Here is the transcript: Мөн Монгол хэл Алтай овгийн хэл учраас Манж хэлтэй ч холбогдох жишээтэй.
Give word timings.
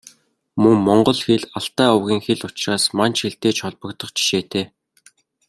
Мөн 0.61 0.77
Монгол 0.87 1.19
хэл 1.25 1.43
Алтай 1.57 1.89
овгийн 1.95 2.21
хэл 2.25 2.41
учраас 2.47 2.83
Манж 2.97 3.15
хэлтэй 3.23 3.53
ч 3.55 3.57
холбогдох 3.63 4.09
жишээтэй. 4.17 4.65